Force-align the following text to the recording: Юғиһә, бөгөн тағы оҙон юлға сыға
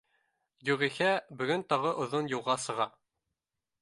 Юғиһә, 0.69 1.09
бөгөн 1.41 1.65
тағы 1.73 1.93
оҙон 2.07 2.33
юлға 2.33 2.57
сыға 2.67 2.89